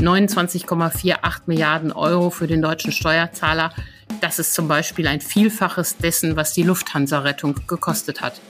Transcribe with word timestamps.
29,48 0.00 1.40
Milliarden 1.46 1.92
Euro 1.92 2.30
für 2.30 2.46
den 2.46 2.62
deutschen 2.62 2.92
Steuerzahler. 2.92 3.72
Das 4.20 4.38
ist 4.38 4.54
zum 4.54 4.68
Beispiel 4.68 5.06
ein 5.06 5.20
Vielfaches 5.20 5.96
dessen, 5.96 6.36
was 6.36 6.52
die 6.52 6.62
Lufthansa-Rettung 6.62 7.56
gekostet 7.66 8.20
hat. 8.20 8.40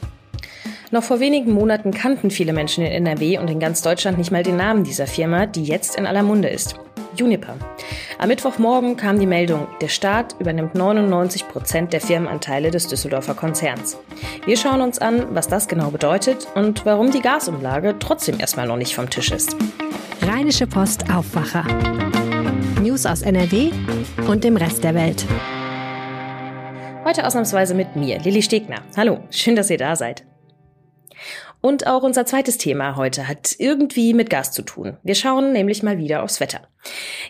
Noch 0.90 1.03
vor 1.03 1.21
wenigen 1.21 1.53
Monaten 1.53 1.92
kannten 1.92 2.30
viele 2.30 2.53
Menschen 2.53 2.84
in 2.84 3.06
NRW 3.06 3.38
und 3.38 3.48
in 3.50 3.61
ganz 3.61 3.82
Deutschland 3.82 4.16
nicht 4.16 4.30
mal 4.30 4.42
den 4.42 4.56
Namen 4.56 4.84
dieser 4.84 5.06
Firma, 5.06 5.46
die 5.46 5.64
jetzt 5.64 5.96
in 5.96 6.06
aller 6.06 6.22
Munde 6.22 6.48
ist. 6.48 6.76
Juniper. 7.14 7.56
Am 8.18 8.28
Mittwochmorgen 8.28 8.96
kam 8.96 9.18
die 9.18 9.26
Meldung, 9.26 9.66
der 9.80 9.88
Staat 9.88 10.36
übernimmt 10.38 10.74
99 10.74 11.48
Prozent 11.48 11.92
der 11.92 12.00
Firmenanteile 12.00 12.70
des 12.70 12.86
Düsseldorfer 12.86 13.34
Konzerns. 13.34 13.98
Wir 14.44 14.56
schauen 14.56 14.80
uns 14.80 14.98
an, 14.98 15.34
was 15.34 15.48
das 15.48 15.68
genau 15.68 15.90
bedeutet 15.90 16.46
und 16.54 16.86
warum 16.86 17.10
die 17.10 17.20
Gasumlage 17.22 17.96
trotzdem 17.98 18.38
erstmal 18.38 18.66
noch 18.66 18.76
nicht 18.76 18.94
vom 18.94 19.10
Tisch 19.10 19.32
ist. 19.32 19.56
Rheinische 20.30 20.66
Post 20.66 21.10
Aufwacher. 21.10 21.64
News 22.82 23.07
aus 23.07 23.22
NRW 23.22 23.71
und 24.29 24.44
dem 24.44 24.58
Rest 24.58 24.84
der 24.84 24.94
Welt. 24.94 25.25
Heute 27.03 27.26
ausnahmsweise 27.26 27.72
mit 27.72 27.96
mir, 27.96 28.18
Lilly 28.18 28.43
Stegner. 28.43 28.82
Hallo, 28.94 29.20
schön, 29.30 29.56
dass 29.56 29.70
ihr 29.70 29.79
da 29.79 29.96
seid. 29.96 30.26
Und 31.62 31.86
auch 31.86 32.03
unser 32.03 32.27
zweites 32.27 32.58
Thema 32.58 32.97
heute 32.97 33.27
hat 33.27 33.56
irgendwie 33.58 34.12
mit 34.12 34.28
Gas 34.28 34.53
zu 34.53 34.61
tun. 34.61 34.98
Wir 35.03 35.14
schauen 35.14 35.55
nämlich 35.55 35.83
mal 35.83 35.97
wieder 35.97 36.22
aufs 36.22 36.41
Wetter. 36.41 36.69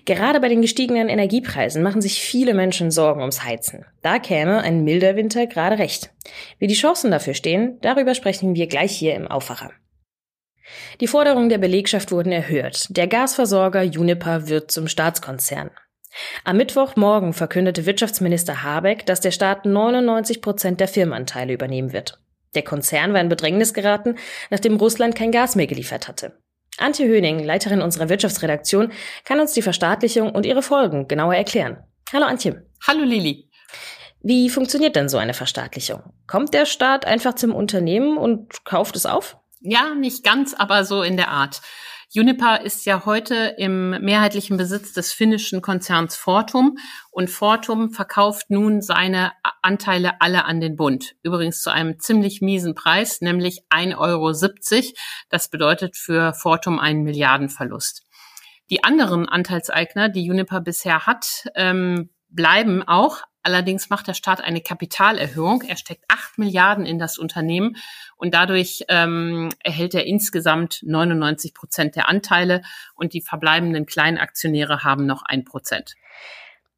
Gerade 0.04 0.40
bei 0.40 0.48
den 0.48 0.60
gestiegenen 0.60 1.09
Energiepreisen 1.09 1.84
machen 1.84 2.02
sich 2.02 2.20
viele 2.20 2.52
Menschen 2.52 2.90
Sorgen 2.90 3.20
ums 3.20 3.45
Heizen. 3.45 3.84
Da 4.02 4.18
käme 4.18 4.59
ein 4.62 4.82
milder 4.82 5.15
Winter 5.15 5.46
gerade 5.46 5.78
recht. 5.78 6.10
Wie 6.59 6.66
die 6.66 6.74
Chancen 6.74 7.12
dafür 7.12 7.34
stehen, 7.34 7.78
darüber 7.80 8.16
sprechen 8.16 8.56
wir 8.56 8.66
gleich 8.66 8.90
hier 8.90 9.15
im 9.15 9.28
Aufwacher. 9.28 9.70
Die 11.00 11.06
Forderungen 11.06 11.48
der 11.48 11.58
Belegschaft 11.58 12.12
wurden 12.12 12.32
erhöht. 12.32 12.86
Der 12.90 13.06
Gasversorger 13.06 13.82
Juniper 13.82 14.48
wird 14.48 14.70
zum 14.70 14.88
Staatskonzern. 14.88 15.70
Am 16.45 16.56
Mittwochmorgen 16.56 17.32
verkündete 17.32 17.87
Wirtschaftsminister 17.87 18.62
Habeck, 18.62 19.06
dass 19.06 19.20
der 19.20 19.30
Staat 19.30 19.66
99 19.66 20.40
Prozent 20.40 20.80
der 20.80 20.88
Firmenanteile 20.88 21.52
übernehmen 21.52 21.93
wird. 21.93 22.18
Der 22.54 22.62
Konzern 22.62 23.12
war 23.12 23.20
in 23.20 23.28
Bedrängnis 23.28 23.74
geraten, 23.74 24.16
nachdem 24.51 24.76
Russland 24.76 25.15
kein 25.15 25.32
Gas 25.32 25.54
mehr 25.54 25.66
geliefert 25.66 26.09
hatte. 26.09 26.38
Antje 26.78 27.06
Höning, 27.06 27.40
Leiterin 27.40 27.82
unserer 27.82 28.09
Wirtschaftsredaktion, 28.09 28.93
kann 29.24 29.40
uns 29.40 29.52
die 29.52 29.62
Verstaatlichung 29.62 30.30
und 30.30 30.46
ihre 30.46 30.62
Folgen 30.62 31.09
genauer 31.09 31.34
erklären. 31.34 31.78
Hallo 32.12 32.24
Antje. 32.24 32.66
Hallo 32.87 33.04
Lili. 33.04 33.50
Wie 34.23 34.48
funktioniert 34.48 34.96
denn 34.96 35.09
so 35.09 35.18
eine 35.18 35.34
Verstaatlichung? 35.34 36.02
Kommt 36.26 36.54
der 36.54 36.66
Staat 36.66 37.04
einfach 37.04 37.34
zum 37.34 37.54
Unternehmen 37.54 38.16
und 38.16 38.65
kauft 38.65 38.96
es 38.96 39.06
auf? 39.06 39.37
Ja, 39.60 39.95
nicht 39.95 40.24
ganz, 40.24 40.54
aber 40.54 40.84
so 40.84 41.02
in 41.02 41.16
der 41.16 41.30
Art. 41.30 41.60
Juniper 42.10 42.62
ist 42.62 42.87
ja 42.87 43.04
heute 43.04 43.54
im 43.59 43.90
mehrheitlichen 43.90 44.56
Besitz 44.56 44.95
des 44.95 45.12
finnischen 45.12 45.60
Konzerns 45.60 46.16
Fortum 46.16 46.78
und 47.10 47.28
Fortum 47.28 47.90
verkauft 47.90 48.48
nun 48.48 48.80
seine 48.80 49.32
Anteile 49.60 50.18
alle 50.23 50.46
an 50.46 50.60
den 50.60 50.76
Bund. 50.76 51.16
Übrigens 51.23 51.60
zu 51.60 51.70
einem 51.70 51.98
ziemlich 52.00 52.40
miesen 52.40 52.74
Preis, 52.74 53.20
nämlich 53.20 53.65
1,70 53.68 53.96
Euro. 53.98 54.32
Das 55.28 55.50
bedeutet 55.50 55.98
für 55.98 56.32
Fortum 56.32 56.78
einen 56.78 57.02
Milliardenverlust. 57.02 58.04
Die 58.70 58.84
anderen 58.84 59.28
Anteilseigner, 59.28 60.09
die 60.09 60.24
Juniper 60.24 60.62
bisher 60.62 61.04
hat, 61.04 61.45
ähm, 61.56 62.09
bleiben 62.30 62.82
auch, 62.82 63.24
Allerdings 63.48 63.88
macht 63.88 64.06
der 64.06 64.12
Staat 64.12 64.43
eine 64.43 64.60
Kapitalerhöhung. 64.60 65.62
Er 65.62 65.78
steckt 65.78 66.04
acht 66.09 66.37
Milliarden 66.37 66.84
in 66.84 66.98
das 66.98 67.16
Unternehmen 67.16 67.76
und 68.19 68.34
dadurch 68.34 68.84
ähm, 68.88 69.48
erhält 69.65 69.94
er 69.94 70.04
insgesamt 70.04 70.81
99 70.82 71.54
Prozent 71.54 71.97
der 71.97 72.10
Anteile 72.10 72.60
und 72.94 73.15
die 73.15 73.22
verbleibenden 73.22 73.87
Kleinaktionäre 73.87 74.84
haben 74.84 75.06
noch 75.06 75.22
ein 75.22 75.47
Prozent. 75.47 75.94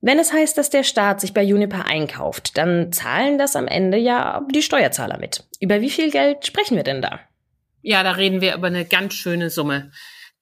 Wenn 0.01 0.21
es 0.21 0.33
heißt, 0.33 0.57
dass 0.57 0.71
der 0.71 0.85
Staat 0.85 1.21
sich 1.21 1.35
bei 1.35 1.43
Juniper 1.43 1.87
einkauft, 1.87 2.57
dann 2.57 2.93
zahlen 2.93 3.37
das 3.37 3.57
am 3.57 3.67
Ende 3.67 3.99
ja 3.99 4.47
die 4.55 4.63
Steuerzahler 4.63 5.19
mit. 5.19 5.49
Über 5.59 5.81
wie 5.81 5.91
viel 5.91 6.13
Geld 6.13 6.47
sprechen 6.47 6.77
wir 6.77 6.85
denn 6.85 7.03
da? 7.03 7.19
Ja, 7.83 8.05
da 8.05 8.13
reden 8.13 8.41
wir 8.41 8.55
über 8.55 8.69
eine 8.69 8.85
ganz 8.85 9.15
schöne 9.15 9.51
Summe. 9.51 9.91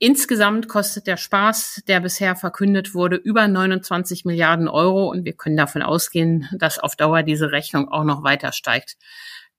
Insgesamt 0.00 0.68
kostet 0.68 1.08
der 1.08 1.16
Spaß, 1.16 1.82
der 1.88 1.98
bisher 1.98 2.36
verkündet 2.36 2.94
wurde, 2.94 3.16
über 3.16 3.48
29 3.48 4.24
Milliarden 4.24 4.68
Euro 4.68 5.10
und 5.10 5.24
wir 5.24 5.32
können 5.32 5.56
davon 5.56 5.82
ausgehen, 5.82 6.48
dass 6.52 6.78
auf 6.78 6.94
Dauer 6.94 7.24
diese 7.24 7.50
Rechnung 7.50 7.88
auch 7.88 8.04
noch 8.04 8.22
weiter 8.22 8.52
steigt. 8.52 8.96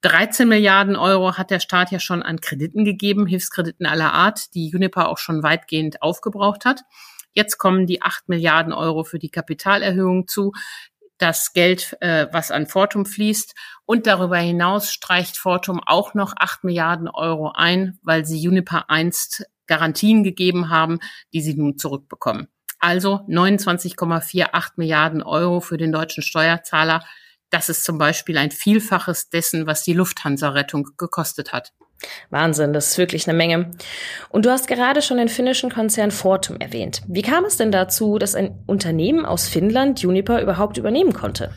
13 0.01 0.47
Milliarden 0.47 0.95
Euro 0.95 1.37
hat 1.37 1.51
der 1.51 1.59
Staat 1.59 1.91
ja 1.91 1.99
schon 1.99 2.23
an 2.23 2.39
Krediten 2.39 2.85
gegeben, 2.85 3.27
Hilfskrediten 3.27 3.85
aller 3.85 4.13
Art, 4.13 4.53
die 4.53 4.69
Juniper 4.69 5.09
auch 5.09 5.17
schon 5.17 5.43
weitgehend 5.43 6.01
aufgebraucht 6.01 6.63
hat. 6.63 6.83
Jetzt 7.33 7.57
kommen 7.57 7.85
die 7.85 8.01
8 8.01 8.29
Milliarden 8.29 8.71
Euro 8.71 9.03
für 9.03 9.19
die 9.19 9.29
Kapitalerhöhung 9.29 10.29
zu, 10.29 10.53
das 11.19 11.53
Geld, 11.53 11.95
äh, 12.01 12.27
was 12.31 12.49
an 12.49 12.65
Fortum 12.65 13.05
fließt. 13.05 13.53
Und 13.85 14.07
darüber 14.07 14.37
hinaus 14.37 14.91
streicht 14.91 15.37
Fortum 15.37 15.79
auch 15.85 16.15
noch 16.15 16.33
8 16.35 16.63
Milliarden 16.63 17.07
Euro 17.07 17.51
ein, 17.53 17.99
weil 18.01 18.25
sie 18.25 18.39
Juniper 18.39 18.89
einst 18.89 19.45
Garantien 19.67 20.23
gegeben 20.23 20.69
haben, 20.69 20.99
die 21.31 21.41
sie 21.41 21.53
nun 21.53 21.77
zurückbekommen. 21.77 22.47
Also 22.79 23.21
29,48 23.27 24.71
Milliarden 24.77 25.21
Euro 25.21 25.59
für 25.59 25.77
den 25.77 25.91
deutschen 25.91 26.23
Steuerzahler. 26.23 27.05
Das 27.49 27.69
ist 27.69 27.83
zum 27.83 27.97
Beispiel 27.97 28.37
ein 28.37 28.51
Vielfaches 28.51 29.29
dessen, 29.29 29.67
was 29.67 29.83
die 29.83 29.93
Lufthansa-Rettung 29.93 30.89
gekostet 30.97 31.51
hat. 31.51 31.73
Wahnsinn, 32.29 32.73
das 32.73 32.87
ist 32.87 32.97
wirklich 32.97 33.27
eine 33.27 33.37
Menge. 33.37 33.71
Und 34.29 34.45
du 34.45 34.51
hast 34.51 34.67
gerade 34.67 35.01
schon 35.01 35.17
den 35.17 35.29
finnischen 35.29 35.69
Konzern 35.69 36.11
Fortum 36.11 36.57
erwähnt. 36.59 37.01
Wie 37.07 37.21
kam 37.21 37.45
es 37.45 37.57
denn 37.57 37.71
dazu, 37.71 38.17
dass 38.17 38.35
ein 38.35 38.57
Unternehmen 38.65 39.25
aus 39.25 39.47
Finnland 39.47 39.99
Juniper 40.01 40.41
überhaupt 40.41 40.77
übernehmen 40.77 41.13
konnte? 41.13 41.51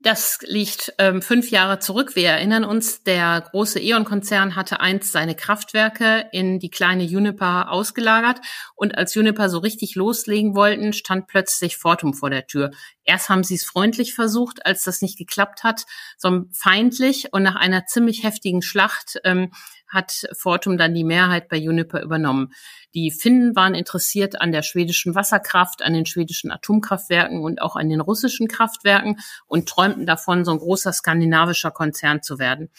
Das 0.00 0.38
liegt 0.42 0.94
ähm, 0.98 1.22
fünf 1.22 1.50
Jahre 1.50 1.80
zurück. 1.80 2.14
Wir 2.14 2.28
erinnern 2.28 2.64
uns, 2.64 3.02
der 3.02 3.40
große 3.40 3.80
E.ON-Konzern 3.80 4.54
hatte 4.54 4.78
einst 4.78 5.10
seine 5.10 5.34
Kraftwerke 5.34 6.28
in 6.30 6.60
die 6.60 6.70
kleine 6.70 7.02
Juniper 7.02 7.72
ausgelagert. 7.72 8.38
Und 8.76 8.96
als 8.96 9.14
Juniper 9.14 9.48
so 9.48 9.58
richtig 9.58 9.96
loslegen 9.96 10.54
wollten, 10.54 10.92
stand 10.92 11.26
plötzlich 11.26 11.78
Fortum 11.78 12.14
vor 12.14 12.30
der 12.30 12.46
Tür. 12.46 12.70
Erst 13.02 13.28
haben 13.28 13.42
sie 13.42 13.56
es 13.56 13.64
freundlich 13.64 14.14
versucht, 14.14 14.64
als 14.64 14.84
das 14.84 15.02
nicht 15.02 15.18
geklappt 15.18 15.64
hat, 15.64 15.84
sondern 16.16 16.52
feindlich. 16.52 17.32
Und 17.32 17.42
nach 17.42 17.56
einer 17.56 17.86
ziemlich 17.86 18.22
heftigen 18.22 18.62
Schlacht 18.62 19.18
ähm, 19.24 19.50
hat 19.88 20.26
Fortum 20.36 20.76
dann 20.76 20.94
die 20.94 21.04
Mehrheit 21.04 21.48
bei 21.48 21.56
Juniper 21.56 22.02
übernommen. 22.02 22.52
Die 22.94 23.10
Finnen 23.10 23.56
waren 23.56 23.74
interessiert 23.74 24.40
an 24.40 24.52
der 24.52 24.62
schwedischen 24.62 25.14
Wasserkraft, 25.14 25.82
an 25.82 25.92
den 25.92 26.06
schwedischen 26.06 26.50
Atomkraftwerken 26.50 27.42
und 27.42 27.62
auch 27.62 27.76
an 27.76 27.88
den 27.88 28.00
russischen 28.00 28.48
Kraftwerken 28.48 29.18
und 29.46 29.68
träumten 29.68 30.06
davon, 30.06 30.44
so 30.44 30.52
ein 30.52 30.58
großer 30.58 30.92
skandinavischer 30.92 31.70
Konzern 31.70 32.22
zu 32.22 32.38
werden. 32.38 32.70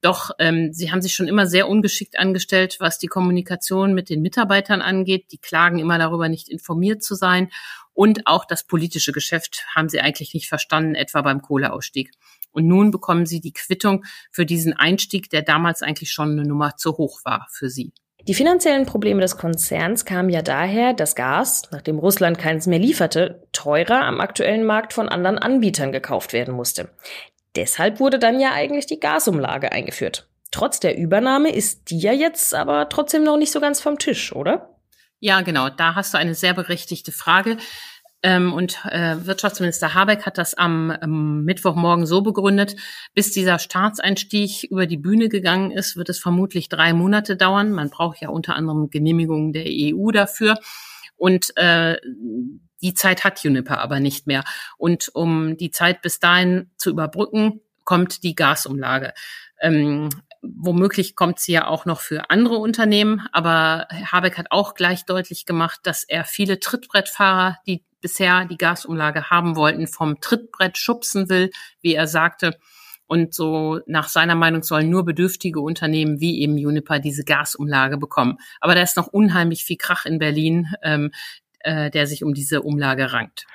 Doch 0.00 0.30
ähm, 0.38 0.72
sie 0.72 0.92
haben 0.92 1.02
sich 1.02 1.14
schon 1.14 1.26
immer 1.26 1.46
sehr 1.46 1.68
ungeschickt 1.68 2.18
angestellt, 2.18 2.76
was 2.78 2.98
die 2.98 3.08
Kommunikation 3.08 3.94
mit 3.94 4.08
den 4.10 4.22
Mitarbeitern 4.22 4.80
angeht. 4.80 5.32
Die 5.32 5.38
klagen 5.38 5.80
immer 5.80 5.98
darüber, 5.98 6.28
nicht 6.28 6.48
informiert 6.48 7.02
zu 7.02 7.16
sein. 7.16 7.50
Und 7.94 8.28
auch 8.28 8.44
das 8.44 8.64
politische 8.64 9.10
Geschäft 9.10 9.64
haben 9.74 9.88
sie 9.88 10.00
eigentlich 10.00 10.34
nicht 10.34 10.48
verstanden, 10.48 10.94
etwa 10.94 11.22
beim 11.22 11.42
Kohleausstieg. 11.42 12.12
Und 12.52 12.66
nun 12.66 12.90
bekommen 12.90 13.26
sie 13.26 13.40
die 13.40 13.52
Quittung 13.52 14.04
für 14.30 14.46
diesen 14.46 14.72
Einstieg, 14.72 15.30
der 15.30 15.42
damals 15.42 15.82
eigentlich 15.82 16.10
schon 16.10 16.32
eine 16.32 16.44
Nummer 16.44 16.76
zu 16.76 16.96
hoch 16.96 17.20
war 17.24 17.46
für 17.50 17.70
sie. 17.70 17.92
Die 18.26 18.34
finanziellen 18.34 18.84
Probleme 18.84 19.20
des 19.20 19.38
Konzerns 19.38 20.04
kamen 20.04 20.28
ja 20.28 20.42
daher, 20.42 20.92
dass 20.92 21.14
Gas, 21.14 21.62
nachdem 21.70 21.98
Russland 21.98 22.38
keins 22.38 22.66
mehr 22.66 22.78
lieferte, 22.78 23.46
teurer 23.52 24.02
am 24.02 24.20
aktuellen 24.20 24.64
Markt 24.64 24.92
von 24.92 25.08
anderen 25.08 25.38
Anbietern 25.38 25.92
gekauft 25.92 26.32
werden 26.32 26.52
musste. 26.54 26.90
Deshalb 27.56 28.00
wurde 28.00 28.18
dann 28.18 28.38
ja 28.38 28.52
eigentlich 28.52 28.86
die 28.86 29.00
Gasumlage 29.00 29.72
eingeführt. 29.72 30.28
Trotz 30.50 30.80
der 30.80 30.98
Übernahme 30.98 31.50
ist 31.50 31.90
die 31.90 31.98
ja 31.98 32.12
jetzt 32.12 32.54
aber 32.54 32.88
trotzdem 32.88 33.24
noch 33.24 33.36
nicht 33.36 33.52
so 33.52 33.60
ganz 33.60 33.80
vom 33.80 33.98
Tisch, 33.98 34.34
oder? 34.34 34.74
Ja, 35.20 35.40
genau. 35.40 35.68
Da 35.68 35.94
hast 35.94 36.14
du 36.14 36.18
eine 36.18 36.34
sehr 36.34 36.54
berechtigte 36.54 37.12
Frage. 37.12 37.56
Ähm, 38.22 38.52
und 38.52 38.84
äh, 38.84 39.16
Wirtschaftsminister 39.26 39.94
Habeck 39.94 40.26
hat 40.26 40.38
das 40.38 40.54
am, 40.54 40.90
am 40.90 41.44
Mittwochmorgen 41.44 42.04
so 42.04 42.20
begründet, 42.22 42.74
bis 43.14 43.30
dieser 43.30 43.58
Staatseinstieg 43.58 44.64
über 44.64 44.86
die 44.86 44.96
Bühne 44.96 45.28
gegangen 45.28 45.70
ist, 45.70 45.96
wird 45.96 46.08
es 46.08 46.18
vermutlich 46.18 46.68
drei 46.68 46.92
Monate 46.92 47.36
dauern. 47.36 47.70
Man 47.70 47.90
braucht 47.90 48.20
ja 48.20 48.30
unter 48.30 48.56
anderem 48.56 48.90
Genehmigungen 48.90 49.52
der 49.52 49.66
EU 49.66 50.10
dafür. 50.10 50.58
Und 51.16 51.56
äh, 51.56 51.96
die 52.82 52.94
Zeit 52.94 53.24
hat 53.24 53.42
Juniper 53.42 53.78
aber 53.78 54.00
nicht 54.00 54.26
mehr. 54.26 54.44
Und 54.76 55.10
um 55.14 55.56
die 55.56 55.70
Zeit 55.70 56.02
bis 56.02 56.18
dahin 56.18 56.70
zu 56.76 56.90
überbrücken, 56.90 57.60
kommt 57.84 58.22
die 58.22 58.34
Gasumlage. 58.34 59.14
Ähm, 59.60 60.08
womöglich 60.42 61.16
kommt 61.16 61.40
sie 61.40 61.52
ja 61.52 61.66
auch 61.66 61.84
noch 61.84 62.00
für 62.00 62.30
andere 62.30 62.56
Unternehmen, 62.56 63.26
aber 63.32 63.88
Habeck 63.90 64.38
hat 64.38 64.48
auch 64.50 64.74
gleich 64.74 65.04
deutlich 65.04 65.46
gemacht, 65.46 65.80
dass 65.82 66.04
er 66.04 66.24
viele 66.24 66.60
Trittbrettfahrer, 66.60 67.58
die 67.66 67.84
bisher 68.00 68.44
die 68.44 68.56
Gasumlage 68.56 69.30
haben 69.30 69.56
wollten, 69.56 69.86
vom 69.86 70.20
Trittbrett 70.20 70.78
schubsen 70.78 71.28
will, 71.28 71.50
wie 71.80 71.94
er 71.94 72.06
sagte. 72.06 72.58
Und 73.06 73.34
so 73.34 73.80
nach 73.86 74.08
seiner 74.08 74.34
Meinung 74.34 74.62
sollen 74.62 74.90
nur 74.90 75.04
bedürftige 75.04 75.60
Unternehmen 75.60 76.20
wie 76.20 76.40
eben 76.40 76.58
Juniper 76.58 76.98
diese 76.98 77.24
Gasumlage 77.24 77.96
bekommen. 77.96 78.36
Aber 78.60 78.74
da 78.74 78.82
ist 78.82 78.98
noch 78.98 79.06
unheimlich 79.06 79.64
viel 79.64 79.78
Krach 79.78 80.04
in 80.04 80.18
Berlin. 80.18 80.68
Ähm, 80.82 81.10
äh, 81.60 81.90
der 81.90 82.06
sich 82.06 82.24
um 82.24 82.34
diese 82.34 82.62
Umlage 82.62 83.12
rankt. 83.12 83.46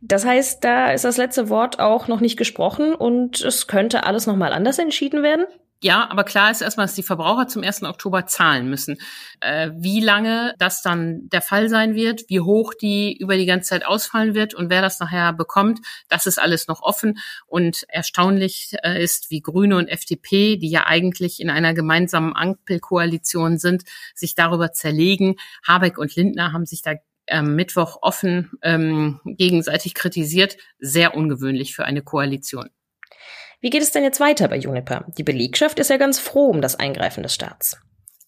Das 0.00 0.24
heißt, 0.24 0.62
da 0.62 0.92
ist 0.92 1.04
das 1.04 1.16
letzte 1.16 1.48
Wort 1.48 1.80
auch 1.80 2.08
noch 2.08 2.20
nicht 2.20 2.36
gesprochen 2.36 2.94
und 2.94 3.40
es 3.40 3.66
könnte 3.66 4.04
alles 4.04 4.26
nochmal 4.26 4.52
anders 4.52 4.78
entschieden 4.78 5.22
werden? 5.22 5.46
Ja, 5.80 6.10
aber 6.10 6.24
klar 6.24 6.50
ist 6.50 6.60
erstmal, 6.60 6.86
dass 6.86 6.96
die 6.96 7.04
Verbraucher 7.04 7.46
zum 7.46 7.62
1. 7.62 7.84
Oktober 7.84 8.26
zahlen 8.26 8.68
müssen. 8.68 8.98
Äh, 9.38 9.70
wie 9.76 10.00
lange 10.00 10.52
das 10.58 10.82
dann 10.82 11.28
der 11.28 11.40
Fall 11.40 11.68
sein 11.68 11.94
wird, 11.94 12.24
wie 12.28 12.40
hoch 12.40 12.74
die 12.74 13.16
über 13.16 13.36
die 13.36 13.46
ganze 13.46 13.68
Zeit 13.68 13.86
ausfallen 13.86 14.34
wird 14.34 14.54
und 14.54 14.70
wer 14.70 14.82
das 14.82 14.98
nachher 14.98 15.32
bekommt, 15.32 15.78
das 16.08 16.26
ist 16.26 16.40
alles 16.40 16.66
noch 16.66 16.82
offen. 16.82 17.18
Und 17.46 17.84
erstaunlich 17.88 18.74
äh, 18.82 19.00
ist, 19.00 19.30
wie 19.30 19.40
Grüne 19.40 19.76
und 19.76 19.86
FDP, 19.86 20.56
die 20.56 20.68
ja 20.70 20.86
eigentlich 20.86 21.38
in 21.38 21.48
einer 21.48 21.74
gemeinsamen 21.74 22.34
Ampelkoalition 22.34 23.58
sind, 23.58 23.84
sich 24.16 24.34
darüber 24.34 24.72
zerlegen. 24.72 25.36
Habeck 25.66 25.96
und 25.98 26.16
Lindner 26.16 26.52
haben 26.52 26.66
sich 26.66 26.82
da 26.82 26.94
am 27.30 27.54
Mittwoch 27.54 27.98
offen 28.02 28.50
ähm, 28.62 29.20
gegenseitig 29.24 29.94
kritisiert. 29.94 30.56
Sehr 30.80 31.14
ungewöhnlich 31.16 31.76
für 31.76 31.84
eine 31.84 32.02
Koalition. 32.02 32.68
Wie 33.60 33.70
geht 33.70 33.82
es 33.82 33.90
denn 33.90 34.04
jetzt 34.04 34.20
weiter 34.20 34.48
bei 34.48 34.56
Juniper? 34.56 35.04
Die 35.18 35.24
Belegschaft 35.24 35.78
ist 35.78 35.90
ja 35.90 35.96
ganz 35.96 36.18
froh 36.18 36.46
um 36.46 36.60
das 36.60 36.76
Eingreifen 36.76 37.22
des 37.22 37.34
Staats. 37.34 37.78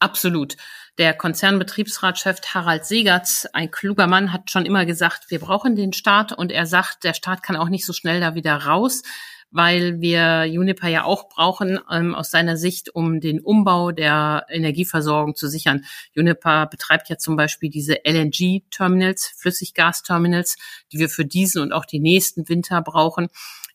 Absolut. 0.01 0.57
Der 0.99 1.15
Konzernbetriebsratschef 1.15 2.41
Harald 2.55 2.85
Segertz, 2.85 3.47
ein 3.53 3.71
kluger 3.71 4.07
Mann, 4.07 4.33
hat 4.33 4.51
schon 4.51 4.67
immer 4.67 4.87
gesagt, 4.87 5.31
wir 5.31 5.39
brauchen 5.39 5.77
den 5.77 5.93
Staat 5.93 6.33
und 6.33 6.51
er 6.51 6.67
sagt, 6.67 7.05
der 7.05 7.15
Staat 7.15 7.43
kann 7.43 7.57
auch 7.57 7.69
nicht 7.69 7.87
so 7.87 7.93
schnell 7.93 8.21
da 8.21 8.35
wieder 8.35 8.55
raus, 8.55 9.03
weil 9.51 10.01
wir 10.01 10.47
Juniper 10.47 10.89
ja 10.89 11.05
auch 11.05 11.29
brauchen 11.29 11.79
ähm, 11.91 12.15
aus 12.15 12.31
seiner 12.31 12.57
Sicht, 12.57 12.95
um 12.95 13.21
den 13.21 13.41
Umbau 13.41 13.93
der 13.93 14.47
Energieversorgung 14.49 15.35
zu 15.35 15.49
sichern. 15.49 15.85
Juniper 16.13 16.67
betreibt 16.67 17.09
ja 17.09 17.19
zum 17.19 17.37
Beispiel 17.37 17.71
diese 17.71 17.99
LNG-Terminals, 18.05 19.35
Flüssiggasterminals, 19.37 20.57
die 20.93 20.99
wir 20.99 21.09
für 21.09 21.25
diesen 21.25 21.63
und 21.63 21.73
auch 21.73 21.85
die 21.85 22.01
nächsten 22.01 22.49
Winter 22.49 22.81
brauchen 22.83 23.29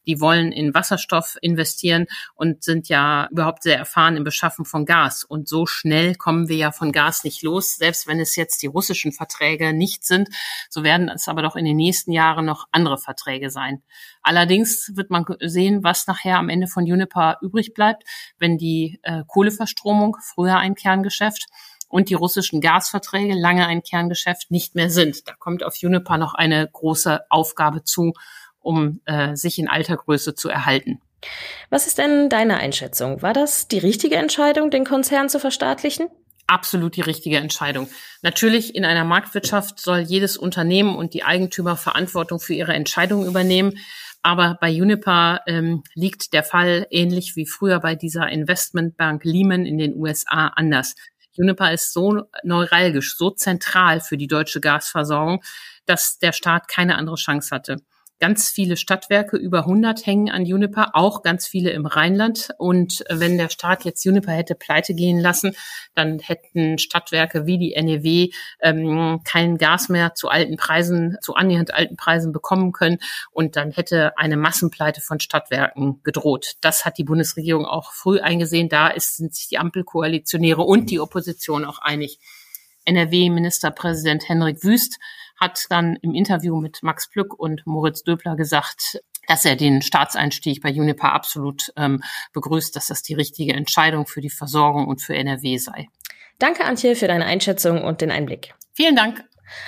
die 0.08 0.20
wollen 0.20 0.52
in 0.52 0.74
Wasserstoff 0.74 1.38
investieren 1.42 2.08
und 2.36 2.64
sind 2.64 2.90
ja 2.90 3.28
überhaupt 3.32 3.64
sehr 3.64 3.78
erfahren 3.78 4.18
im 4.18 4.24
Beschaffen 4.24 4.66
von 4.66 4.86
Gas. 4.86 5.24
Und 5.24 5.48
so 5.48 5.66
schnell 5.66 6.16
kommen 6.16 6.48
wir 6.50 6.58
ja 6.58 6.72
von 6.72 6.92
Gas 6.92 7.24
nicht 7.24 7.44
los. 7.44 7.76
Selbst 7.76 8.08
wenn 8.08 8.20
es 8.20 8.36
jetzt 8.36 8.62
die 8.62 8.68
russischen 8.68 9.12
Verträge 9.12 9.74
nicht 9.74 10.06
sind, 10.06 10.30
so 10.70 10.84
werden 10.84 11.10
es 11.10 11.28
aber 11.28 11.42
doch 11.42 11.56
in 11.56 11.66
den 11.66 11.78
nächsten 11.78 12.12
Jahren 12.12 12.46
noch 12.46 12.66
andere 12.72 12.98
Verträge 12.98 13.50
sein. 13.50 13.84
Allerdings 14.22 14.92
wird 14.96 15.10
man 15.10 15.26
sehen, 15.40 15.84
was 15.84 16.08
nachher 16.08 16.38
am 16.38 16.50
Ende 16.50 16.68
von 16.68 16.86
Juniper 16.86 17.38
übrig 17.42 17.74
bleibt, 17.74 18.04
wenn 18.38 18.58
die 18.58 19.00
äh, 19.04 19.24
Kohleverstromung, 19.28 20.18
früher 20.22 20.58
ein 20.58 20.76
Kerngeschäft, 20.76 21.48
und 21.88 22.10
die 22.10 22.16
russischen 22.16 22.62
Gasverträge, 22.62 23.34
lange 23.36 23.68
ein 23.68 23.84
Kerngeschäft, 23.84 24.52
nicht 24.52 24.76
mehr 24.76 24.90
sind. 24.90 25.28
Da 25.28 25.34
kommt 25.34 25.64
auf 25.64 25.76
Juniper 25.78 26.18
noch 26.18 26.34
eine 26.34 26.68
große 26.70 27.22
Aufgabe 27.30 27.84
zu, 27.84 28.14
um 28.66 29.00
äh, 29.06 29.36
sich 29.36 29.60
in 29.60 29.70
alter 29.70 29.96
Größe 29.96 30.36
zu 30.36 30.50
erhalten. 30.50 31.00
Was 31.70 31.88
ist 31.88 31.98
denn 31.98 32.30
deine 32.30 32.58
Einschätzung? 32.58 33.22
War 33.22 33.34
das 33.34 33.68
die 33.68 33.78
richtige 33.78 34.16
Entscheidung, 34.16 34.72
den 34.72 34.86
Konzern 34.86 35.30
zu 35.30 35.40
verstaatlichen? 35.40 36.08
Absolut 36.48 36.96
die 36.96 37.02
richtige 37.02 37.38
Entscheidung. 37.38 37.88
Natürlich 38.22 38.76
in 38.76 38.86
einer 38.86 39.04
Marktwirtschaft 39.04 39.80
soll 39.80 40.00
jedes 40.00 40.38
Unternehmen 40.38 40.96
und 40.96 41.14
die 41.14 41.24
Eigentümer 41.24 41.76
Verantwortung 41.76 42.40
für 42.40 42.54
ihre 42.54 42.74
Entscheidungen 42.74 43.28
übernehmen. 43.28 43.80
Aber 44.22 44.58
bei 44.60 44.70
Uniper 44.70 45.42
ähm, 45.48 45.84
liegt 45.94 46.34
der 46.34 46.44
Fall 46.44 46.88
ähnlich 46.90 47.36
wie 47.36 47.48
früher 47.48 47.80
bei 47.80 47.96
dieser 47.96 48.30
Investmentbank 48.30 49.24
Lehman 49.24 49.66
in 49.66 49.78
den 49.78 49.96
USA 49.96 50.48
anders. 50.56 50.96
Uniper 51.38 51.72
ist 51.72 51.94
so 51.94 52.24
neuralgisch, 52.44 53.18
so 53.18 53.32
zentral 53.32 54.00
für 54.00 54.18
die 54.18 54.28
deutsche 54.28 54.62
Gasversorgung, 54.62 55.44
dass 55.86 56.20
der 56.20 56.32
Staat 56.32 56.68
keine 56.68 56.96
andere 56.96 57.16
Chance 57.16 57.54
hatte 57.54 57.78
ganz 58.20 58.50
viele 58.50 58.78
Stadtwerke, 58.78 59.38
über 59.38 59.60
100 59.60 60.06
hängen 60.06 60.30
an 60.30 60.46
Juniper, 60.46 60.92
auch 60.94 61.22
ganz 61.22 61.48
viele 61.48 61.72
im 61.72 61.86
Rheinland. 61.86 62.50
Und 62.58 63.04
wenn 63.10 63.38
der 63.38 63.50
Staat 63.50 63.84
jetzt 63.86 64.04
Juniper 64.04 64.32
hätte 64.32 64.56
pleite 64.56 64.94
gehen 64.94 65.20
lassen, 65.20 65.56
dann 65.96 66.20
hätten 66.20 66.78
Stadtwerke 66.78 67.46
wie 67.46 67.58
die 67.58 67.76
NEW 67.80 68.34
ähm, 68.62 69.22
kein 69.24 69.58
Gas 69.58 69.90
mehr 69.90 70.16
zu 70.16 70.30
alten 70.30 70.56
Preisen, 70.56 71.18
zu 71.22 71.36
annähernd 71.36 71.74
alten 71.74 71.98
Preisen 71.98 72.32
bekommen 72.32 72.72
können. 72.72 73.00
Und 73.32 73.56
dann 73.56 73.72
hätte 73.72 74.18
eine 74.18 74.38
Massenpleite 74.38 75.02
von 75.02 75.20
Stadtwerken 75.20 76.02
gedroht. 76.04 76.56
Das 76.62 76.86
hat 76.86 76.98
die 76.98 77.04
Bundesregierung 77.04 77.66
auch 77.66 77.92
früh 77.92 78.20
eingesehen. 78.20 78.70
Da 78.70 78.88
ist, 78.88 79.18
sind 79.18 79.36
sich 79.36 79.50
die 79.50 79.58
Ampelkoalitionäre 79.58 80.62
und 80.62 80.90
die 80.90 81.00
Opposition 81.00 81.66
auch 81.66 81.80
einig. 81.80 82.20
NRW-Ministerpräsident 82.86 84.30
Henrik 84.30 84.64
Wüst 84.64 85.00
hat 85.40 85.66
dann 85.70 85.98
im 86.02 86.14
Interview 86.14 86.60
mit 86.60 86.84
Max 86.84 87.10
Plück 87.10 87.38
und 87.38 87.66
Moritz 87.66 88.04
Döbler 88.04 88.36
gesagt, 88.36 89.02
dass 89.28 89.46
er 89.46 89.56
den 89.56 89.82
Staatseinstieg 89.82 90.62
bei 90.62 90.70
Juniper 90.70 91.14
absolut 91.14 91.74
ähm, 91.78 92.02
begrüßt, 92.34 92.76
dass 92.76 92.88
das 92.88 93.02
die 93.02 93.16
richtige 93.16 93.54
Entscheidung 93.54 94.06
für 94.06 94.22
die 94.22 94.30
Versorgung 94.30 94.88
und 94.88 95.02
für 95.02 95.16
NRW 95.16 95.58
sei. 95.58 95.88
Danke, 96.40 96.66
Antje, 96.66 96.96
für 96.96 97.08
deine 97.08 97.26
Einschätzung 97.26 97.84
und 97.84 98.02
den 98.02 98.12
Einblick. 98.12 98.54
Vielen 98.74 98.96
Dank. 98.96 99.24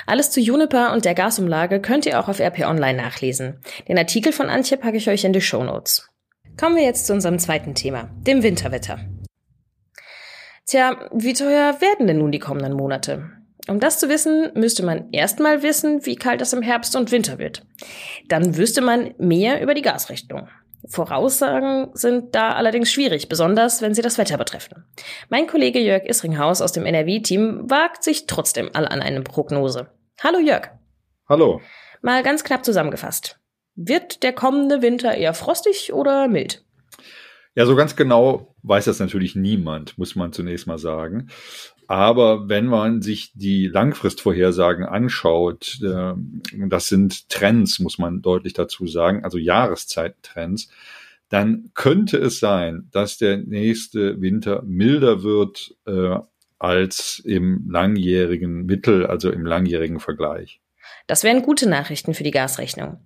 Alles 0.06 0.32
zu 0.32 0.40
Juniper 0.40 0.92
und 0.94 1.06
der 1.06 1.14
Gasumlage 1.14 1.82
könnt 1.82 2.06
ihr 2.06 2.20
auch 2.20 2.28
auf 2.28 2.40
RP 2.40 2.66
Online 2.66 3.02
nachlesen. 3.02 3.62
Den 3.88 3.98
Artikel 3.98 4.34
von 4.34 4.50
Antje 4.50 4.78
packe 4.78 4.98
ich 4.98 5.10
euch 5.10 5.24
in 5.24 5.34
die 5.34 5.42
Show 5.42 5.64
Notes. 5.64 6.10
Kommen 6.60 6.76
wir 6.76 6.84
jetzt 6.84 7.06
zu 7.06 7.14
unserem 7.14 7.38
zweiten 7.40 7.76
Thema, 7.76 8.10
dem 8.22 8.42
Winterwetter. 8.42 9.00
Tja, 10.66 11.10
wie 11.14 11.34
teuer 11.34 11.80
werden 11.80 12.08
denn 12.08 12.18
nun 12.18 12.32
die 12.32 12.40
kommenden 12.40 12.74
Monate? 12.74 13.37
Um 13.68 13.82
das 13.82 14.00
zu 14.00 14.08
wissen, 14.08 14.52
müsste 14.56 14.84
man 14.84 15.12
erstmal 15.12 15.62
wissen, 15.62 16.06
wie 16.06 16.16
kalt 16.16 16.42
es 16.42 16.54
im 16.54 16.62
Herbst 16.62 16.96
und 16.96 17.12
Winter 17.12 17.38
wird. 17.38 17.64
Dann 18.30 18.56
wüsste 18.56 18.82
man 18.82 19.14
mehr 19.18 19.62
über 19.62 19.74
die 19.74 19.82
Gasrichtung. 19.82 20.48
Voraussagen 20.88 21.90
sind 21.94 22.34
da 22.34 22.54
allerdings 22.54 22.92
schwierig, 22.92 23.28
besonders 23.28 23.82
wenn 23.82 23.94
sie 23.94 24.02
das 24.02 24.18
Wetter 24.18 24.38
betreffen. 24.38 24.86
Mein 25.28 25.48
Kollege 25.48 25.80
Jörg 25.80 26.06
Isringhaus 26.06 26.62
aus 26.62 26.72
dem 26.72 26.86
NRW-Team 26.86 27.70
wagt 27.70 28.04
sich 28.04 28.26
trotzdem 28.26 28.70
all 28.74 28.88
an 28.88 29.02
eine 29.02 29.22
Prognose. 29.22 29.90
Hallo 30.24 30.40
Jörg. 30.40 30.70
Hallo. 31.28 31.60
Mal 32.02 32.24
ganz 32.24 32.46
knapp 32.46 32.64
zusammengefasst. 32.64 33.38
Wird 33.76 34.24
der 34.24 34.32
kommende 34.32 34.82
Winter 34.82 35.14
eher 35.14 35.34
frostig 35.34 35.92
oder 35.92 36.30
mild? 36.30 36.64
Ja, 37.54 37.66
so 37.66 37.76
ganz 37.76 37.96
genau 37.96 38.56
weiß 38.62 38.86
das 38.86 39.00
natürlich 39.00 39.36
niemand, 39.36 39.98
muss 39.98 40.16
man 40.16 40.32
zunächst 40.32 40.68
mal 40.68 40.78
sagen. 40.78 41.30
Aber 41.88 42.50
wenn 42.50 42.66
man 42.66 43.02
sich 43.02 43.32
die 43.34 43.68
Langfristvorhersagen 43.68 44.86
anschaut, 44.86 45.80
äh, 45.82 46.14
das 46.68 46.88
sind 46.88 47.30
Trends, 47.30 47.80
muss 47.80 47.98
man 47.98 48.22
deutlich 48.22 48.54
dazu 48.54 48.88
sagen, 48.88 49.24
also 49.24 49.38
Jahreszeittrends, 49.38 50.70
dann 51.30 51.72
könnte 51.74 52.18
es 52.18 52.40
sein, 52.40 52.88
dass 52.92 53.18
der 53.18 53.38
nächste 53.38 54.22
Winter 54.22 54.64
milder 54.64 55.24
wird 55.24 55.76
äh, 55.86 56.18
als 56.60 57.22
im 57.24 57.70
langjährigen 57.70 58.66
Mittel, 58.66 59.06
also 59.06 59.30
im 59.30 59.46
langjährigen 59.46 60.00
Vergleich. 60.00 60.60
Das 61.06 61.24
wären 61.24 61.42
gute 61.42 61.70
Nachrichten 61.70 62.14
für 62.14 62.24
die 62.24 62.32
Gasrechnung. 62.32 62.98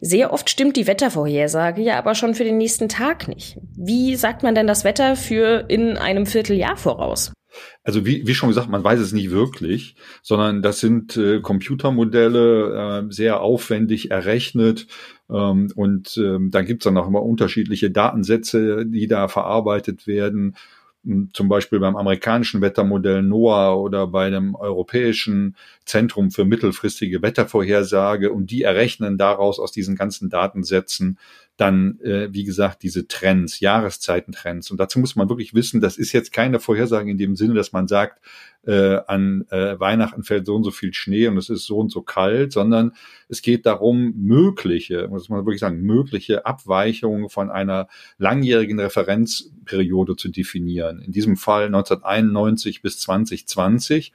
Sehr 0.00 0.32
oft 0.32 0.48
stimmt 0.48 0.76
die 0.76 0.86
Wettervorhersage 0.86 1.82
ja 1.82 1.98
aber 1.98 2.14
schon 2.14 2.34
für 2.34 2.44
den 2.44 2.56
nächsten 2.56 2.88
Tag 2.88 3.28
nicht. 3.28 3.58
Wie 3.76 4.16
sagt 4.16 4.42
man 4.42 4.54
denn 4.54 4.66
das 4.66 4.84
Wetter 4.84 5.16
für 5.16 5.66
in 5.68 5.98
einem 5.98 6.24
Vierteljahr 6.24 6.76
voraus? 6.76 7.32
Also 7.82 8.06
wie, 8.06 8.26
wie 8.26 8.34
schon 8.34 8.48
gesagt, 8.48 8.68
man 8.68 8.84
weiß 8.84 9.00
es 9.00 9.12
nicht 9.12 9.30
wirklich, 9.30 9.96
sondern 10.22 10.62
das 10.62 10.80
sind 10.80 11.16
äh, 11.16 11.40
Computermodelle, 11.40 13.04
äh, 13.08 13.12
sehr 13.12 13.40
aufwendig 13.40 14.10
errechnet. 14.10 14.86
Ähm, 15.30 15.72
und 15.74 16.16
ähm, 16.16 16.50
dann 16.50 16.66
gibt's 16.66 16.84
dann 16.84 16.98
auch 16.98 17.08
immer 17.08 17.22
unterschiedliche 17.22 17.90
Datensätze, 17.90 18.86
die 18.86 19.06
da 19.06 19.28
verarbeitet 19.28 20.06
werden 20.06 20.56
zum 21.32 21.48
Beispiel 21.48 21.80
beim 21.80 21.96
amerikanischen 21.96 22.60
Wettermodell 22.60 23.22
NOAA 23.22 23.74
oder 23.74 24.06
bei 24.06 24.30
dem 24.30 24.54
europäischen 24.54 25.56
Zentrum 25.84 26.30
für 26.30 26.44
mittelfristige 26.44 27.22
Wettervorhersage 27.22 28.32
und 28.32 28.50
die 28.52 28.62
errechnen 28.62 29.18
daraus 29.18 29.58
aus 29.58 29.72
diesen 29.72 29.96
ganzen 29.96 30.30
Datensätzen 30.30 31.18
dann, 31.56 32.00
äh, 32.00 32.32
wie 32.32 32.44
gesagt, 32.44 32.82
diese 32.82 33.06
Trends, 33.06 33.60
Jahreszeitentrends. 33.60 34.70
Und 34.70 34.78
dazu 34.78 34.98
muss 34.98 35.16
man 35.16 35.28
wirklich 35.28 35.54
wissen, 35.54 35.80
das 35.80 35.98
ist 35.98 36.12
jetzt 36.12 36.32
keine 36.32 36.60
Vorhersage 36.60 37.10
in 37.10 37.18
dem 37.18 37.36
Sinne, 37.36 37.54
dass 37.54 37.72
man 37.72 37.88
sagt, 37.88 38.20
äh, 38.64 39.00
an 39.06 39.44
äh, 39.50 39.78
Weihnachten 39.78 40.22
fällt 40.22 40.46
so 40.46 40.54
und 40.54 40.64
so 40.64 40.70
viel 40.70 40.94
Schnee 40.94 41.26
und 41.26 41.36
es 41.36 41.50
ist 41.50 41.66
so 41.66 41.78
und 41.78 41.90
so 41.90 42.02
kalt, 42.02 42.52
sondern 42.52 42.92
es 43.28 43.42
geht 43.42 43.66
darum, 43.66 44.14
mögliche, 44.16 45.08
muss 45.08 45.28
man 45.28 45.44
wirklich 45.44 45.60
sagen, 45.60 45.82
mögliche 45.82 46.46
Abweichungen 46.46 47.28
von 47.28 47.50
einer 47.50 47.88
langjährigen 48.18 48.78
Referenzperiode 48.78 50.16
zu 50.16 50.28
definieren. 50.28 51.00
In 51.00 51.12
diesem 51.12 51.36
Fall 51.36 51.66
1991 51.66 52.82
bis 52.82 52.98
2020. 53.00 54.12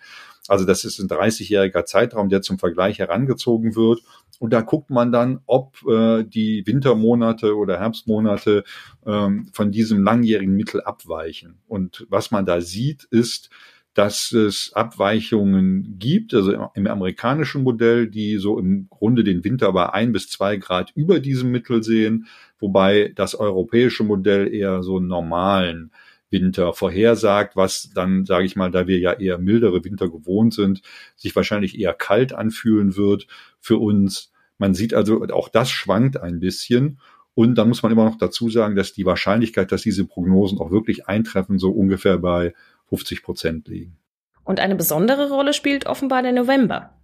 Also 0.47 0.65
das 0.65 0.83
ist 0.83 0.99
ein 0.99 1.07
30-jähriger 1.07 1.85
Zeitraum, 1.85 2.29
der 2.29 2.41
zum 2.41 2.59
Vergleich 2.59 2.99
herangezogen 2.99 3.75
wird. 3.75 4.01
Und 4.39 4.53
da 4.53 4.61
guckt 4.61 4.89
man 4.89 5.11
dann, 5.11 5.39
ob 5.45 5.77
äh, 5.87 6.23
die 6.23 6.63
Wintermonate 6.65 7.55
oder 7.55 7.79
Herbstmonate 7.79 8.63
ähm, 9.05 9.49
von 9.51 9.71
diesem 9.71 10.03
langjährigen 10.03 10.55
Mittel 10.55 10.81
abweichen. 10.81 11.59
Und 11.67 12.05
was 12.09 12.31
man 12.31 12.45
da 12.45 12.61
sieht, 12.61 13.03
ist, 13.05 13.49
dass 13.97 14.31
es 14.31 14.73
Abweichungen 14.75 15.95
gibt, 15.97 16.35
also 16.35 16.69
im 16.75 16.85
amerikanischen 16.85 17.63
Modell, 17.63 18.07
die 18.07 18.37
so 18.37 18.59
im 18.59 18.87
Grunde 18.91 19.23
den 19.23 19.43
Winter 19.43 19.73
bei 19.73 19.91
ein 19.91 20.11
bis 20.11 20.29
zwei 20.29 20.57
Grad 20.57 20.91
über 20.93 21.19
diesem 21.19 21.49
Mittel 21.49 21.81
sehen, 21.81 22.27
wobei 22.59 23.11
das 23.15 23.33
europäische 23.33 24.03
Modell 24.03 24.53
eher 24.53 24.83
so 24.83 24.97
einen 24.97 25.07
normalen 25.07 25.91
Winter 26.29 26.73
vorhersagt, 26.73 27.55
was 27.55 27.89
dann, 27.93 28.25
sage 28.25 28.45
ich 28.45 28.55
mal, 28.55 28.71
da 28.71 28.87
wir 28.87 28.99
ja 28.99 29.13
eher 29.13 29.37
mildere 29.37 29.83
Winter 29.83 30.09
gewohnt 30.09 30.53
sind, 30.53 30.81
sich 31.15 31.35
wahrscheinlich 31.35 31.79
eher 31.79 31.93
kalt 31.93 32.33
anfühlen 32.33 32.97
wird 32.97 33.27
für 33.59 33.77
uns. 33.77 34.31
Man 34.57 34.73
sieht 34.73 34.93
also, 34.93 35.23
auch 35.31 35.49
das 35.49 35.69
schwankt 35.69 36.17
ein 36.17 36.39
bisschen. 36.39 36.99
Und 37.33 37.55
dann 37.55 37.67
muss 37.67 37.83
man 37.83 37.91
immer 37.91 38.05
noch 38.05 38.17
dazu 38.17 38.49
sagen, 38.49 38.75
dass 38.75 38.93
die 38.93 39.05
Wahrscheinlichkeit, 39.05 39.71
dass 39.71 39.83
diese 39.83 40.05
Prognosen 40.05 40.57
auch 40.59 40.71
wirklich 40.71 41.07
eintreffen, 41.07 41.59
so 41.59 41.69
ungefähr 41.69 42.17
bei 42.17 42.53
50 42.89 43.21
Prozent 43.21 43.67
liegen. 43.67 43.95
Und 44.43 44.59
eine 44.59 44.75
besondere 44.75 45.29
Rolle 45.29 45.53
spielt 45.53 45.85
offenbar 45.85 46.23
der 46.23 46.31
November. 46.31 46.97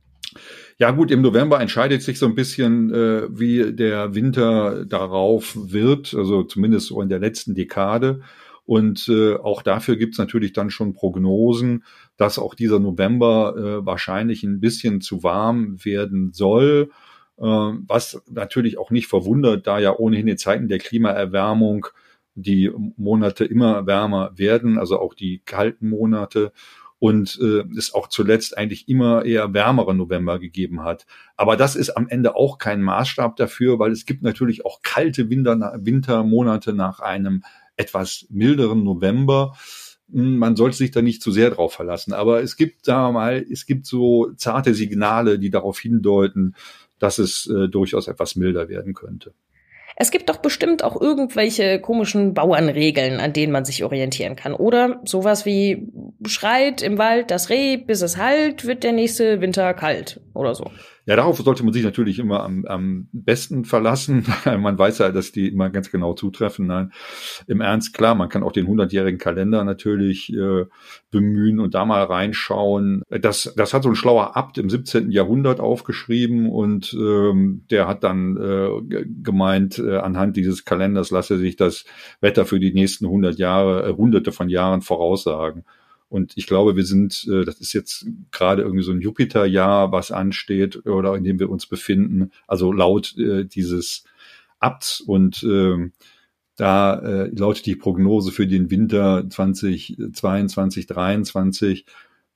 Ja 0.80 0.92
gut, 0.92 1.12
im 1.12 1.22
November 1.22 1.60
entscheidet 1.60 2.02
sich 2.02 2.18
so 2.18 2.26
ein 2.26 2.36
bisschen, 2.36 2.92
äh, 2.94 3.28
wie 3.30 3.74
der 3.74 4.16
Winter 4.16 4.86
darauf 4.86 5.56
wird, 5.56 6.16
also 6.16 6.44
zumindest 6.44 6.88
so 6.88 7.02
in 7.02 7.10
der 7.10 7.20
letzten 7.20 7.54
Dekade. 7.54 8.22
Und 8.66 9.10
äh, 9.10 9.36
auch 9.36 9.62
dafür 9.62 9.98
gibt's 9.98 10.18
natürlich 10.18 10.54
dann 10.54 10.70
schon 10.70 10.94
Prognosen, 10.94 11.84
dass 12.18 12.40
auch 12.40 12.56
dieser 12.56 12.80
November 12.80 13.56
äh, 13.58 13.86
wahrscheinlich 13.86 14.44
ein 14.44 14.62
bisschen 14.62 15.02
zu 15.02 15.24
warm 15.24 15.84
werden 15.84 16.32
soll. 16.32 16.92
Äh, 17.38 17.44
was 17.44 18.24
natürlich 18.30 18.78
auch 18.78 18.92
nicht 18.92 19.08
verwundert, 19.08 19.68
da 19.68 19.80
ja 19.80 19.98
ohnehin 19.98 20.28
in 20.28 20.38
Zeiten 20.38 20.70
der 20.70 20.78
Klimaerwärmung 20.78 21.88
die 22.36 22.72
Monate 22.98 23.46
immer 23.46 23.86
wärmer 23.86 24.32
werden, 24.36 24.78
also 24.78 25.00
auch 25.00 25.14
die 25.14 25.42
kalten 25.46 25.90
Monate 25.90 26.52
und 27.04 27.38
äh, 27.42 27.66
es 27.78 27.94
auch 27.94 28.08
zuletzt 28.08 28.58
eigentlich 28.58 28.88
immer 28.88 29.26
eher 29.26 29.54
wärmere 29.54 29.94
November 29.94 30.40
gegeben 30.40 30.84
hat. 30.84 31.06
Aber 31.36 31.58
das 31.58 31.76
ist 31.76 31.90
am 31.98 32.08
Ende 32.08 32.38
auch 32.38 32.58
kein 32.58 32.82
Maßstab 32.82 33.36
dafür, 33.36 33.78
weil 33.78 33.92
es 33.92 34.06
gibt 34.06 34.24
natürlich 34.24 34.66
auch 34.66 34.82
kalte 34.84 35.30
Winter, 35.30 35.78
Wintermonate 35.82 36.72
nach 36.72 37.02
einem 37.02 37.44
etwas 37.78 38.26
milderen 38.30 38.84
November. 38.84 39.56
Hm, 40.12 40.38
man 40.38 40.56
sollte 40.56 40.78
sich 40.78 40.92
da 40.92 41.02
nicht 41.02 41.22
zu 41.22 41.32
sehr 41.32 41.50
drauf 41.50 41.74
verlassen. 41.74 42.14
Aber 42.14 42.42
es 42.42 42.56
gibt, 42.56 42.86
sagen 42.86 43.08
wir 43.08 43.12
mal, 43.20 43.46
es 43.52 43.66
gibt 43.66 43.86
so 43.86 44.32
zarte 44.36 44.74
Signale, 44.74 45.40
die 45.40 45.50
darauf 45.50 45.80
hindeuten, 45.80 46.56
dass 47.00 47.18
es 47.18 47.48
äh, 47.48 47.68
durchaus 47.68 48.08
etwas 48.08 48.36
milder 48.36 48.70
werden 48.70 48.94
könnte. 48.94 49.34
Es 49.96 50.10
gibt 50.10 50.30
doch 50.30 50.38
bestimmt 50.38 50.84
auch 50.84 51.00
irgendwelche 51.00 51.80
komischen 51.80 52.34
Bauernregeln, 52.34 53.20
an 53.20 53.34
denen 53.34 53.52
man 53.52 53.66
sich 53.66 53.84
orientieren 53.84 54.36
kann. 54.36 54.54
Oder 54.54 55.02
sowas 55.06 55.46
wie 55.46 55.88
schreit 56.26 56.82
im 56.82 56.98
Wald 56.98 57.30
das 57.30 57.50
Reh, 57.50 57.78
bis 57.78 58.02
es 58.02 58.18
halt, 58.18 58.66
wird 58.66 58.84
der 58.84 58.94
nächste 58.94 59.42
Winter 59.42 59.74
kalt 59.74 60.20
oder 60.34 60.56
so. 60.56 60.72
Ja, 61.06 61.18
darauf 61.18 61.38
sollte 61.38 61.66
man 61.66 61.74
sich 61.74 61.84
natürlich 61.84 62.18
immer 62.18 62.44
am, 62.44 62.64
am 62.66 63.10
besten 63.12 63.66
verlassen. 63.66 64.26
man 64.46 64.78
weiß 64.78 65.00
ja, 65.00 65.12
dass 65.12 65.34
die 65.34 65.50
immer 65.50 65.70
ganz 65.70 65.92
genau 65.92 66.14
zutreffen. 66.14 66.68
Nein, 66.68 66.94
im 67.46 67.60
Ernst, 67.60 67.94
klar, 67.94 68.16
man 68.16 68.30
kann 68.30 68.42
auch 68.42 68.54
den 68.54 68.68
100-jährigen 68.68 69.20
Kalender 69.20 69.66
natürlich 69.66 70.34
äh, 70.34 70.66
bemühen 71.12 71.60
und 71.60 71.74
da 71.74 71.84
mal 71.84 72.04
reinschauen. 72.04 73.04
Das, 73.10 73.54
das 73.58 73.74
hat 73.74 73.84
so 73.84 73.90
ein 73.90 73.96
schlauer 73.96 74.38
Abt 74.38 74.58
im 74.58 74.70
17. 74.70 75.12
Jahrhundert 75.12 75.60
aufgeschrieben 75.60 76.50
und 76.50 76.94
ähm, 76.94 77.66
der 77.70 77.88
hat 77.88 78.06
dann 78.06 78.38
äh, 78.38 79.06
gemeint, 79.22 79.80
äh, 79.80 79.98
anhand 79.98 80.38
dieses 80.38 80.64
Kalenders 80.64 81.12
lasse 81.12 81.38
sich 81.38 81.58
das 81.58 81.84
Wetter 82.22 82.46
für 82.46 82.62
die 82.62 82.74
nächsten 82.74 83.06
100 83.06 83.38
Jahre, 83.38 83.90
äh, 83.90 83.94
hunderte 83.94 84.32
von 84.32 84.48
Jahren 84.48 84.82
voraussagen. 84.82 85.66
Und 86.14 86.34
ich 86.36 86.46
glaube, 86.46 86.76
wir 86.76 86.86
sind, 86.86 87.28
äh, 87.28 87.44
das 87.44 87.60
ist 87.60 87.74
jetzt 87.74 88.06
gerade 88.30 88.62
irgendwie 88.62 88.84
so 88.84 88.92
ein 88.92 89.02
Jupiterjahr, 89.02 89.92
was 89.92 90.12
ansteht 90.12 90.86
oder 90.86 91.16
in 91.16 91.24
dem 91.24 91.40
wir 91.40 91.50
uns 91.50 91.66
befinden. 91.66 92.30
Also 92.46 92.72
laut 92.72 93.18
äh, 93.18 93.46
dieses 93.46 94.04
Abts 94.60 95.02
und 95.02 95.42
äh, 95.42 95.90
da 96.56 97.00
äh, 97.00 97.30
lautet 97.36 97.66
die 97.66 97.76
Prognose 97.76 98.32
für 98.32 98.46
den 98.46 98.70
Winter 98.70 99.28
2022, 99.28 100.14
2023. 100.88 101.86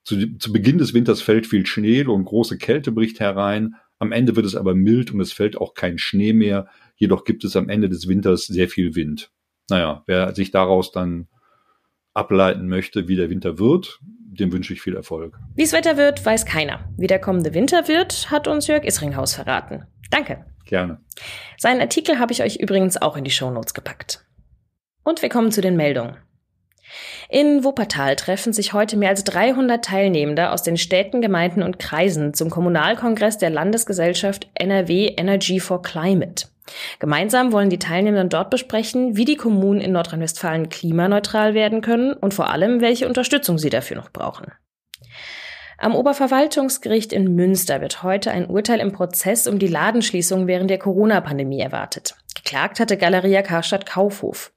Zu, 0.04 0.38
zu 0.40 0.52
Beginn 0.52 0.80
des 0.80 0.96
Winters 0.96 1.22
fällt 1.22 1.46
viel 1.46 1.68
Schnee 1.68 2.04
und 2.04 2.26
große 2.26 2.58
Kälte 2.58 2.92
bricht 2.92 3.20
herein. 3.20 3.76
Am 4.00 4.12
Ende 4.12 4.36
wird 4.36 4.48
es 4.48 4.56
aber 4.56 4.74
mild 4.74 5.14
und 5.14 5.22
es 5.22 5.34
fällt 5.34 5.56
auch 5.56 5.76
kein 5.76 6.00
Schnee 6.00 6.34
mehr. 6.34 6.68
Jedoch 6.96 7.26
gibt 7.26 7.44
es 7.44 7.56
am 7.56 7.70
Ende 7.70 7.90
des 7.90 8.08
Winters 8.08 8.48
sehr 8.48 8.70
viel 8.70 8.96
Wind. 8.96 9.30
Naja, 9.70 10.02
wer 10.08 10.34
sich 10.34 10.50
daraus 10.50 10.92
dann 10.92 11.28
ableiten 12.18 12.68
möchte, 12.68 13.08
wie 13.08 13.16
der 13.16 13.30
Winter 13.30 13.60
wird, 13.60 14.00
dem 14.40 14.52
wünsche 14.52 14.74
ich 14.74 14.82
viel 14.82 14.96
Erfolg. 14.96 15.38
Wie 15.56 15.64
es 15.64 15.74
Wetter 15.74 15.98
wird, 15.98 16.26
weiß 16.26 16.46
keiner. 16.46 16.90
Wie 16.98 17.08
der 17.08 17.20
kommende 17.20 17.54
Winter 17.54 17.88
wird, 17.88 18.30
hat 18.32 18.48
uns 18.48 18.68
Jörg 18.68 18.84
Isringhaus 18.84 19.34
verraten. 19.34 19.86
Danke. 20.10 20.46
Gerne. 20.66 21.00
Seinen 21.58 21.82
Artikel 21.82 22.20
habe 22.20 22.34
ich 22.34 22.44
euch 22.44 22.58
übrigens 22.58 23.02
auch 23.02 23.16
in 23.16 23.24
die 23.24 23.32
Shownotes 23.32 23.74
gepackt. 23.74 24.26
Und 25.04 25.22
wir 25.22 25.30
kommen 25.30 25.52
zu 25.52 25.62
den 25.62 25.78
Meldungen. 25.78 26.18
In 27.30 27.64
Wuppertal 27.64 28.16
treffen 28.16 28.54
sich 28.54 28.74
heute 28.74 28.98
mehr 28.98 29.10
als 29.10 29.24
300 29.26 29.84
Teilnehmende 29.84 30.52
aus 30.52 30.64
den 30.64 30.78
Städten, 30.78 31.22
Gemeinden 31.22 31.64
und 31.64 31.80
Kreisen 31.80 32.34
zum 32.34 32.50
Kommunalkongress 32.50 33.38
der 33.38 33.50
Landesgesellschaft 33.50 34.50
NRW 34.54 35.14
Energy 35.18 35.60
for 35.60 35.82
Climate. 35.82 36.48
Gemeinsam 37.00 37.52
wollen 37.52 37.70
die 37.70 37.80
Teilnehmenden 37.80 38.30
dort 38.30 38.50
besprechen, 38.50 39.16
wie 39.16 39.26
die 39.26 39.38
Kommunen 39.38 39.82
in 39.82 39.92
Nordrhein-Westfalen 39.92 40.70
klimaneutral 40.70 41.54
werden 41.54 41.82
können 41.82 42.14
und 42.14 42.34
vor 42.34 42.50
allem, 42.50 42.82
welche 42.82 43.08
Unterstützung 43.08 43.58
sie 43.58 43.70
dafür 43.70 43.98
noch 43.98 44.10
brauchen. 44.10 44.52
Am 45.78 45.96
Oberverwaltungsgericht 45.96 47.14
in 47.14 47.36
Münster 47.36 47.82
wird 47.82 48.02
heute 48.02 48.32
ein 48.32 48.48
Urteil 48.48 48.80
im 48.80 48.94
Prozess 48.94 49.48
um 49.48 49.60
die 49.60 49.68
Ladenschließung 49.68 50.48
während 50.48 50.70
der 50.70 50.80
Corona-Pandemie 50.80 51.60
erwartet. 51.60 52.16
Geklagt 52.36 52.80
hatte 52.80 52.98
Galeria 52.98 53.44
Karstadt 53.44 53.86
Kaufhof. 53.86 54.52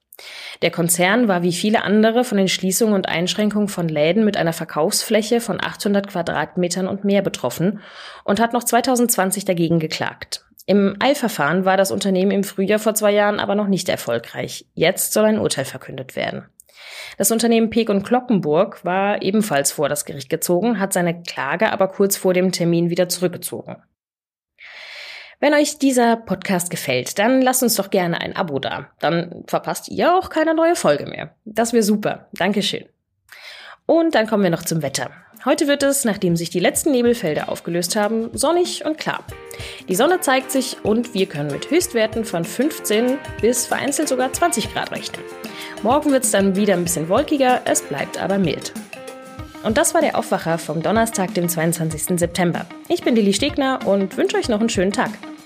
Der 0.61 0.71
Konzern 0.71 1.27
war 1.27 1.41
wie 1.41 1.53
viele 1.53 1.83
andere 1.83 2.23
von 2.23 2.37
den 2.37 2.47
Schließungen 2.47 2.93
und 2.93 3.09
Einschränkungen 3.09 3.67
von 3.67 3.87
Läden 3.87 4.23
mit 4.23 4.37
einer 4.37 4.53
Verkaufsfläche 4.53 5.41
von 5.41 5.59
800 5.61 6.07
Quadratmetern 6.07 6.87
und 6.87 7.03
mehr 7.03 7.21
betroffen 7.21 7.79
und 8.23 8.39
hat 8.39 8.53
noch 8.53 8.63
2020 8.63 9.45
dagegen 9.45 9.79
geklagt. 9.79 10.45
Im 10.67 10.95
Eilverfahren 10.99 11.65
war 11.65 11.77
das 11.77 11.91
Unternehmen 11.91 12.31
im 12.31 12.43
Frühjahr 12.43 12.79
vor 12.79 12.93
zwei 12.93 13.11
Jahren 13.11 13.39
aber 13.39 13.55
noch 13.55 13.67
nicht 13.67 13.89
erfolgreich. 13.89 14.65
Jetzt 14.75 15.13
soll 15.13 15.25
ein 15.25 15.39
Urteil 15.39 15.65
verkündet 15.65 16.15
werden. 16.15 16.45
Das 17.17 17.31
Unternehmen 17.31 17.69
Peek 17.69 17.89
und 17.89 18.03
Glockenburg 18.03 18.85
war 18.85 19.21
ebenfalls 19.21 19.71
vor 19.71 19.89
das 19.89 20.05
Gericht 20.05 20.29
gezogen, 20.29 20.79
hat 20.79 20.93
seine 20.93 21.23
Klage 21.23 21.71
aber 21.71 21.87
kurz 21.87 22.15
vor 22.15 22.33
dem 22.33 22.51
Termin 22.51 22.89
wieder 22.89 23.09
zurückgezogen. 23.09 23.77
Wenn 25.41 25.55
euch 25.55 25.79
dieser 25.79 26.17
Podcast 26.17 26.69
gefällt, 26.69 27.17
dann 27.17 27.41
lasst 27.41 27.63
uns 27.63 27.73
doch 27.73 27.89
gerne 27.89 28.21
ein 28.21 28.35
Abo 28.35 28.59
da. 28.59 28.91
Dann 28.99 29.43
verpasst 29.47 29.89
ihr 29.89 30.15
auch 30.15 30.29
keine 30.29 30.53
neue 30.53 30.75
Folge 30.75 31.07
mehr. 31.07 31.33
Das 31.45 31.73
wäre 31.73 31.81
super. 31.81 32.27
Dankeschön. 32.33 32.85
Und 33.87 34.13
dann 34.13 34.27
kommen 34.27 34.43
wir 34.43 34.51
noch 34.51 34.61
zum 34.61 34.83
Wetter. 34.83 35.09
Heute 35.43 35.67
wird 35.67 35.81
es, 35.81 36.05
nachdem 36.05 36.35
sich 36.35 36.51
die 36.51 36.59
letzten 36.59 36.91
Nebelfelder 36.91 37.49
aufgelöst 37.49 37.95
haben, 37.95 38.29
sonnig 38.33 38.85
und 38.85 38.99
klar. 38.99 39.23
Die 39.89 39.95
Sonne 39.95 40.19
zeigt 40.19 40.51
sich 40.51 40.77
und 40.83 41.15
wir 41.15 41.25
können 41.25 41.51
mit 41.51 41.71
Höchstwerten 41.71 42.23
von 42.23 42.45
15 42.45 43.17
bis 43.41 43.65
vereinzelt 43.65 44.09
sogar 44.09 44.31
20 44.31 44.71
Grad 44.71 44.91
rechnen. 44.91 45.23
Morgen 45.81 46.11
wird 46.11 46.23
es 46.23 46.29
dann 46.29 46.55
wieder 46.55 46.75
ein 46.75 46.83
bisschen 46.83 47.09
wolkiger, 47.09 47.61
es 47.65 47.81
bleibt 47.81 48.21
aber 48.21 48.37
mild. 48.37 48.73
Und 49.63 49.79
das 49.79 49.95
war 49.95 50.01
der 50.01 50.19
Aufwacher 50.19 50.59
vom 50.59 50.83
Donnerstag, 50.83 51.33
dem 51.33 51.49
22. 51.49 52.19
September. 52.19 52.67
Ich 52.89 53.01
bin 53.01 53.15
Lili 53.15 53.33
Stegner 53.33 53.79
und 53.87 54.17
wünsche 54.17 54.37
euch 54.37 54.49
noch 54.49 54.59
einen 54.59 54.69
schönen 54.69 54.91
Tag. 54.91 55.09